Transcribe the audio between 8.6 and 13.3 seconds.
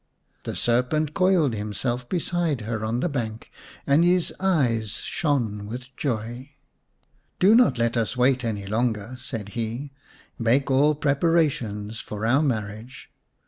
longer," said he. "Make all preparations for our marriage.